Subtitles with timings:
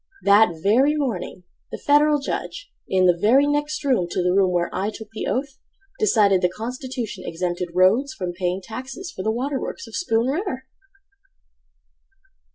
[0.23, 4.71] That very morning The Federal Judge, in the very next room To the room where
[4.73, 5.59] I took the oath,
[5.99, 10.65] Decided the constitution Exempted Rhodes from paying taxes For the water works of Spoon River!